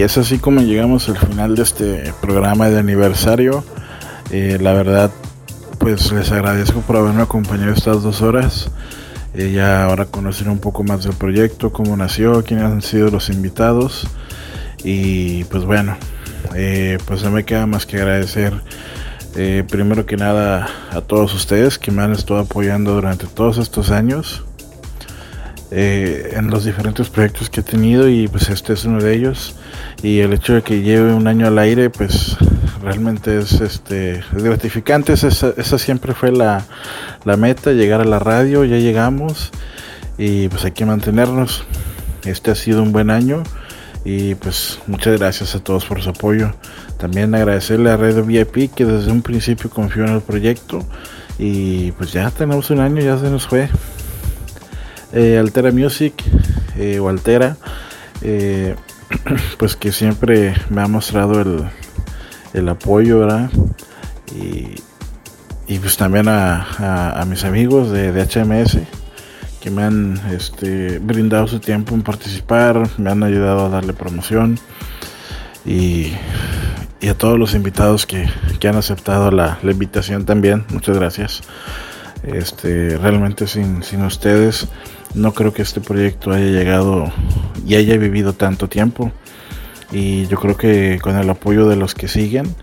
Y 0.00 0.02
es 0.02 0.16
así 0.16 0.38
como 0.38 0.62
llegamos 0.62 1.10
al 1.10 1.18
final 1.18 1.54
de 1.56 1.62
este 1.62 2.14
programa 2.22 2.70
de 2.70 2.78
aniversario. 2.78 3.62
Eh, 4.30 4.56
la 4.58 4.72
verdad, 4.72 5.10
pues 5.78 6.10
les 6.12 6.32
agradezco 6.32 6.80
por 6.80 6.96
haberme 6.96 7.20
acompañado 7.20 7.74
estas 7.74 8.02
dos 8.02 8.22
horas. 8.22 8.70
Eh, 9.34 9.52
ya 9.52 9.84
ahora 9.84 10.06
conocer 10.06 10.48
un 10.48 10.58
poco 10.58 10.84
más 10.84 11.04
del 11.04 11.12
proyecto, 11.12 11.70
cómo 11.70 11.98
nació, 11.98 12.42
quiénes 12.42 12.64
han 12.64 12.80
sido 12.80 13.10
los 13.10 13.28
invitados. 13.28 14.06
Y 14.84 15.44
pues 15.44 15.66
bueno, 15.66 15.98
eh, 16.56 16.96
pues 17.04 17.22
no 17.22 17.30
me 17.30 17.44
queda 17.44 17.66
más 17.66 17.84
que 17.84 17.98
agradecer 17.98 18.54
primero 19.68 20.06
que 20.06 20.16
nada 20.16 20.66
a 20.92 21.02
todos 21.02 21.34
ustedes 21.34 21.78
que 21.78 21.90
me 21.90 22.00
han 22.00 22.12
estado 22.12 22.40
apoyando 22.40 22.94
durante 22.94 23.26
todos 23.26 23.58
estos 23.58 23.90
años. 23.90 24.44
en 25.70 26.48
los 26.48 26.64
diferentes 26.64 27.10
proyectos 27.10 27.50
que 27.50 27.60
he 27.60 27.62
tenido 27.62 28.08
y 28.08 28.28
pues 28.28 28.48
este 28.48 28.72
es 28.72 28.86
uno 28.86 28.98
de 28.98 29.14
ellos 29.14 29.56
y 30.02 30.20
el 30.20 30.32
hecho 30.32 30.54
de 30.54 30.62
que 30.62 30.82
lleve 30.82 31.12
un 31.12 31.26
año 31.26 31.46
al 31.46 31.58
aire 31.58 31.90
pues 31.90 32.36
realmente 32.82 33.38
es 33.38 33.60
este 33.60 34.22
gratificante. 34.32 35.12
Esa, 35.12 35.78
siempre 35.78 36.14
fue 36.14 36.32
la, 36.32 36.64
meta 37.36 37.72
llegar 37.72 38.00
a 38.00 38.04
la 38.04 38.18
radio 38.18 38.64
ya 38.64 38.78
llegamos 38.78 39.50
y 40.18 40.48
pues 40.48 40.64
hay 40.64 40.72
que 40.72 40.86
mantenernos. 40.86 41.64
Este 42.24 42.50
ha 42.50 42.54
sido 42.54 42.82
un 42.82 42.92
buen 42.92 43.10
año 43.10 43.42
y 44.04 44.34
pues 44.36 44.78
muchas 44.86 45.18
gracias 45.18 45.54
a 45.54 45.60
todos 45.60 45.84
por 45.84 46.02
su 46.02 46.10
apoyo. 46.10 46.54
También 46.98 47.34
agradecerle 47.34 47.90
a 47.90 47.96
Red 47.96 48.24
VIP 48.24 48.74
que 48.74 48.84
desde 48.84 49.10
un 49.10 49.22
principio 49.22 49.70
confió 49.70 50.04
en 50.04 50.14
el 50.14 50.20
proyecto 50.20 50.84
y 51.38 51.92
pues 51.92 52.12
ya 52.12 52.30
tenemos 52.30 52.70
un 52.70 52.80
año 52.80 53.02
ya 53.02 53.18
se 53.18 53.30
nos 53.30 53.46
fue. 53.46 53.68
Eh, 55.12 55.38
Altera 55.38 55.72
Music 55.72 56.14
eh, 56.78 57.00
o 57.00 57.08
Altera 57.08 57.56
eh, 58.22 58.76
pues 59.58 59.76
que 59.76 59.92
siempre 59.92 60.54
me 60.68 60.82
ha 60.82 60.88
mostrado 60.88 61.40
el, 62.52 62.68
apoyo, 62.68 63.20
¿verdad? 63.20 63.50
Y, 64.34 65.78
pues 65.78 65.96
también 65.96 66.26
a, 66.28 67.24
mis 67.28 67.44
amigos 67.44 67.90
de, 67.90 68.10
HMS 68.12 68.78
que 69.60 69.70
me 69.70 69.82
han 69.82 70.20
este, 70.32 70.98
brindado 70.98 71.46
su 71.46 71.60
tiempo 71.60 71.94
en 71.94 72.02
participar, 72.02 72.88
me 72.96 73.10
han 73.10 73.22
ayudado 73.22 73.66
a 73.66 73.68
darle 73.68 73.92
promoción 73.92 74.58
y, 75.64 76.12
a 77.08 77.14
todos 77.14 77.38
los 77.38 77.54
invitados 77.54 78.06
que, 78.06 78.28
han 78.66 78.76
aceptado 78.76 79.30
la, 79.30 79.58
invitación 79.62 80.24
también, 80.24 80.64
muchas 80.70 80.96
gracias. 80.96 81.42
Este, 82.22 82.98
realmente 82.98 83.46
sin, 83.46 83.82
sin 83.82 84.04
ustedes 84.04 84.68
no 85.14 85.32
creo 85.32 85.52
que 85.52 85.62
este 85.62 85.80
proyecto 85.80 86.32
haya 86.32 86.46
llegado 86.46 87.12
y 87.66 87.74
haya 87.74 87.96
vivido 87.96 88.32
tanto 88.32 88.68
tiempo. 88.68 89.12
Y 89.92 90.26
yo 90.26 90.38
creo 90.38 90.56
que 90.56 90.98
con 91.02 91.16
el 91.16 91.28
apoyo 91.28 91.68
de 91.68 91.76
los 91.76 91.94
que 91.94 92.06
siguen, 92.06 92.54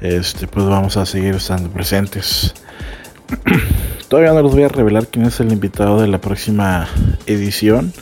este, 0.00 0.48
pues 0.48 0.66
vamos 0.66 0.96
a 0.96 1.06
seguir 1.06 1.34
estando 1.34 1.70
presentes. 1.70 2.54
Todavía 4.08 4.32
no 4.32 4.42
les 4.42 4.52
voy 4.52 4.64
a 4.64 4.68
revelar 4.68 5.06
quién 5.06 5.26
es 5.26 5.38
el 5.40 5.52
invitado 5.52 6.00
de 6.00 6.08
la 6.08 6.20
próxima 6.20 6.88
edición. 7.26 7.92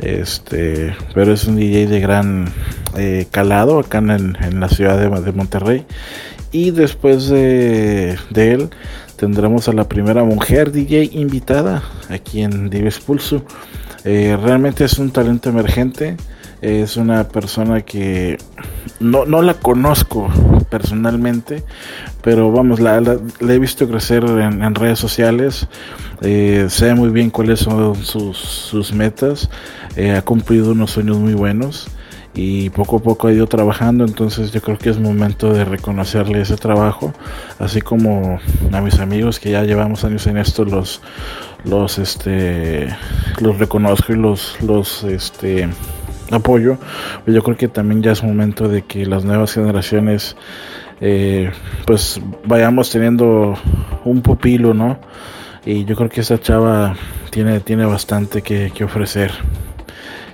Este, 0.00 0.94
pero 1.14 1.32
es 1.32 1.44
un 1.44 1.56
DJ 1.56 1.86
de 1.86 2.00
gran 2.00 2.52
eh, 2.96 3.26
calado 3.30 3.78
acá 3.78 3.98
en, 3.98 4.10
en, 4.10 4.60
la 4.60 4.68
ciudad 4.68 4.98
de, 4.98 5.08
de 5.20 5.32
Monterrey. 5.32 5.84
Y 6.52 6.70
después 6.70 7.28
de, 7.28 8.18
de 8.30 8.52
él 8.52 8.70
tendremos 9.16 9.68
a 9.68 9.72
la 9.72 9.88
primera 9.88 10.24
mujer 10.24 10.72
DJ 10.72 11.10
invitada 11.12 11.82
aquí 12.08 12.42
en 12.42 12.70
Dives 12.70 13.00
Pulso. 13.00 13.42
Eh, 14.04 14.36
realmente 14.40 14.84
es 14.84 14.98
un 14.98 15.10
talento 15.10 15.48
emergente. 15.48 16.16
Es 16.62 16.96
una 16.96 17.28
persona 17.28 17.82
que 17.82 18.38
no, 18.98 19.24
la 19.42 19.54
conozco 19.54 20.28
personalmente, 20.70 21.62
pero 22.22 22.50
vamos, 22.50 22.80
la, 22.80 22.98
he 23.40 23.58
visto 23.58 23.86
crecer 23.86 24.24
en, 24.24 24.74
redes 24.74 24.98
sociales. 24.98 25.68
Eh, 26.22 26.66
sé 26.70 26.94
muy 26.94 27.10
bien 27.10 27.30
cuáles 27.30 27.60
son 27.60 27.94
sus, 27.96 28.92
metas. 28.94 29.50
Eh, 29.96 30.12
ha 30.12 30.22
cumplido 30.22 30.72
unos 30.72 30.92
sueños 30.92 31.18
muy 31.18 31.34
buenos 31.34 31.88
y 32.36 32.68
poco 32.68 32.96
a 32.96 33.00
poco 33.00 33.28
ha 33.28 33.32
ido 33.32 33.46
trabajando, 33.46 34.04
entonces 34.04 34.52
yo 34.52 34.60
creo 34.60 34.76
que 34.76 34.90
es 34.90 34.98
momento 34.98 35.54
de 35.54 35.64
reconocerle 35.64 36.42
ese 36.42 36.56
trabajo, 36.56 37.14
así 37.58 37.80
como 37.80 38.38
a 38.72 38.80
mis 38.82 38.98
amigos 39.00 39.40
que 39.40 39.50
ya 39.50 39.64
llevamos 39.64 40.04
años 40.04 40.26
en 40.26 40.36
esto 40.36 40.64
los 40.66 41.00
los 41.64 41.98
este 41.98 42.94
los 43.40 43.58
reconozco 43.58 44.12
y 44.12 44.16
los 44.16 44.60
los 44.60 45.02
este 45.04 45.68
apoyo, 46.30 46.76
pero 47.24 47.34
yo 47.34 47.42
creo 47.42 47.56
que 47.56 47.68
también 47.68 48.02
ya 48.02 48.12
es 48.12 48.22
momento 48.22 48.68
de 48.68 48.82
que 48.82 49.06
las 49.06 49.24
nuevas 49.24 49.54
generaciones 49.54 50.36
eh, 51.00 51.50
pues 51.86 52.20
vayamos 52.44 52.90
teniendo 52.90 53.56
un 54.04 54.20
pupilo, 54.20 54.74
¿no? 54.74 54.98
Y 55.64 55.84
yo 55.84 55.96
creo 55.96 56.08
que 56.10 56.20
esta 56.20 56.38
chava 56.38 56.94
tiene, 57.30 57.60
tiene 57.60 57.84
bastante 57.86 58.42
que, 58.42 58.70
que 58.74 58.84
ofrecer. 58.84 59.32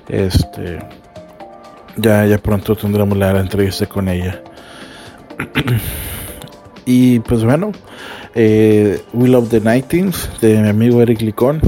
Este 0.09 0.79
ya, 1.97 2.27
ya 2.27 2.39
pronto 2.39 2.75
tendremos 2.77 3.17
la 3.17 3.39
entrevista 3.39 3.87
con 3.87 4.09
ella. 4.09 4.43
y 6.87 7.19
pues 7.21 7.45
bueno, 7.45 7.73
eh, 8.35 9.03
We 9.13 9.29
Love 9.29 9.49
the 9.51 9.61
Nightings 9.61 10.29
de 10.41 10.59
mi 10.59 10.69
amigo 10.69 11.03
Eric 11.03 11.21
Licón, 11.21 11.61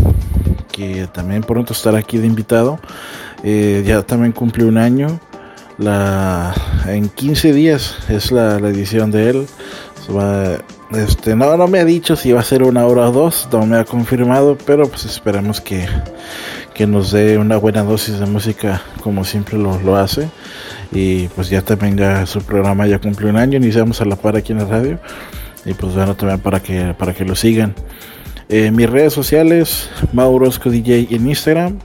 que 0.73 1.07
también 1.13 1.43
pronto 1.43 1.73
estará 1.73 1.99
aquí 1.99 2.19
de 2.19 2.27
invitado. 2.27 2.79
Eh, 3.43 3.83
ya 3.87 4.03
también 4.03 4.33
cumplió 4.33 4.69
un 4.69 4.79
año. 4.79 5.21
La, 5.77 6.55
en 6.87 7.09
15 7.09 7.53
días 7.53 7.97
es 8.09 8.31
la, 8.31 8.57
edición 8.59 9.11
de 9.11 9.31
él. 9.31 9.47
este, 10.93 11.35
no, 11.35 11.57
no 11.57 11.67
me 11.67 11.81
ha 11.81 11.85
dicho 11.85 12.15
si 12.15 12.33
va 12.33 12.41
a 12.41 12.45
ser 12.45 12.63
una 12.63 12.87
hora 12.87 13.09
o 13.09 13.13
dos, 13.13 13.49
no 13.53 13.67
me 13.67 13.77
ha 13.77 13.85
confirmado, 13.85 14.57
pero 14.65 14.89
pues 14.89 15.05
esperemos 15.05 15.61
que, 15.61 15.87
que 16.75 16.87
nos 16.87 17.13
dé 17.13 17.39
una 17.39 17.57
buena 17.57 17.83
dosis 17.83 18.19
de 18.19 18.27
música 18.27 18.83
como 19.03 19.25
siempre 19.25 19.57
lo, 19.57 19.97
hace. 19.97 20.29
Y 20.93 21.29
pues 21.29 21.49
ya 21.49 21.63
también 21.63 21.97
ya 21.97 22.27
su 22.27 22.43
programa 22.43 22.87
ya 22.87 22.99
cumplió 22.99 23.31
un 23.31 23.37
año, 23.37 23.57
iniciamos 23.57 24.01
a 24.01 24.05
la 24.05 24.17
par 24.17 24.37
aquí 24.37 24.53
en 24.53 24.59
la 24.59 24.65
radio. 24.67 24.99
Y 25.65 25.73
pues 25.75 25.95
bueno, 25.95 26.15
también 26.15 26.41
para 26.41 26.61
que, 26.61 26.95
para 26.99 27.15
que 27.15 27.25
lo 27.25 27.35
sigan. 27.35 27.75
Eh, 28.49 28.71
mis 28.71 28.91
redes 28.91 29.13
sociales, 29.13 29.89
Maurosco 30.13 30.71
DJ 30.71 31.09
en 31.11 31.29
Instagram, 31.29 31.79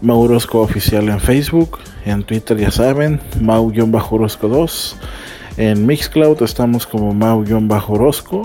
Maurosco 0.00 0.60
Oficial 0.60 1.08
en 1.08 1.20
Facebook, 1.20 1.78
en 2.04 2.24
Twitter 2.24 2.56
ya 2.56 2.70
saben, 2.70 3.20
Mau-Orosco2. 3.40 4.96
En 5.56 5.86
Mixcloud 5.86 6.42
estamos 6.42 6.86
como 6.86 7.14
Mau-Orosco. 7.14 8.42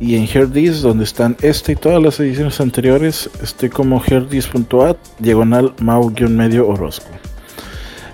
Y 0.00 0.16
en 0.16 0.28
Herdis, 0.32 0.82
donde 0.82 1.04
están 1.04 1.36
este 1.42 1.72
y 1.72 1.76
todas 1.76 2.00
las 2.02 2.20
ediciones 2.20 2.60
anteriores, 2.60 3.28
estoy 3.42 3.70
como 3.70 4.02
herdis.at, 4.04 4.96
diagonal 5.18 5.74
Mau-Medio 5.80 6.68
Orozco. 6.68 7.08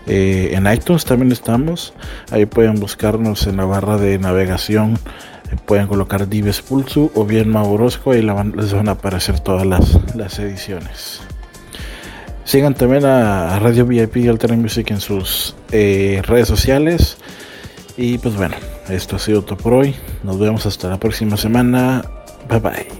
Eh, 0.07 0.51
en 0.55 0.67
iTunes 0.73 1.05
también 1.05 1.31
estamos. 1.33 1.93
Ahí 2.31 2.47
pueden 2.47 2.81
buscarnos 2.81 3.47
en 3.47 3.59
la 3.59 3.65
barra 3.65 3.99
de 3.99 4.19
navegación. 4.19 4.99
Eh, 5.53 5.57
pueden 5.67 5.87
colocar 5.87 6.29
Dives 6.29 6.63
Pulsu 6.63 7.11
o 7.15 7.25
bien 7.25 7.49
Mau 7.51 7.71
Orozco. 7.71 8.13
Ahí 8.13 8.23
les 8.23 8.73
van 8.73 8.89
a 8.89 8.93
aparecer 8.93 9.39
todas 9.41 9.67
las, 9.67 10.39
ediciones. 10.39 11.21
Sigan 12.45 12.75
también 12.75 13.05
a, 13.05 13.59
Radio 13.61 13.87
VIP 13.87 14.17
y 14.17 14.29
Alternate 14.29 14.61
Music 14.61 14.91
en 14.91 15.01
sus 15.01 15.55
eh, 15.71 16.23
redes 16.25 16.49
sociales. 16.49 17.19
Y 17.97 18.19
pues 18.19 18.37
bueno, 18.37 18.57
esto 18.89 19.17
ha 19.17 19.19
sido 19.19 19.43
todo 19.43 19.57
por 19.57 19.75
hoy. 19.75 19.95
Nos 20.23 20.39
vemos 20.39 20.67
hasta 20.67 20.89
la 20.89 20.99
próxima 20.99 21.37
semana. 21.37 22.03
Bye 22.49 22.61
bye. 22.61 23.00